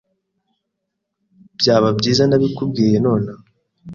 Byaba 1.59 1.87
byiza 1.97 2.23
ntabikubwiye 2.25 2.97
nonaha. 3.03 3.43